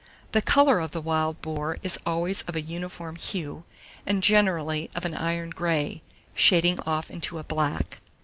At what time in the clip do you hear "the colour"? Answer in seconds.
0.31-0.79